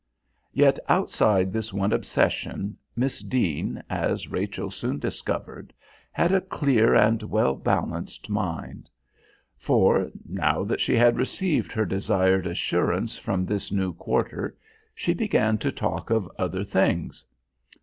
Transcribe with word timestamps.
Yet 0.51 0.79
outside 0.89 1.53
this 1.53 1.71
one 1.71 1.93
obsession 1.93 2.75
Miss 2.95 3.19
Deane, 3.19 3.83
as 3.87 4.29
Rachel 4.31 4.71
soon 4.71 4.97
discovered, 4.97 5.73
had 6.11 6.31
a 6.31 6.41
clear 6.41 6.95
and 6.95 7.21
well 7.21 7.53
balanced 7.55 8.27
mind. 8.27 8.89
For, 9.57 10.09
now 10.27 10.63
that 10.63 10.81
she 10.81 10.95
had 10.95 11.17
received 11.19 11.71
her 11.73 11.85
desired 11.85 12.47
assurance 12.47 13.15
from 13.15 13.45
this 13.45 13.71
new 13.71 13.93
quarter, 13.93 14.57
she 14.95 15.13
began 15.13 15.59
to 15.59 15.71
talk 15.71 16.09
of 16.09 16.27
other 16.39 16.63
things. 16.63 17.23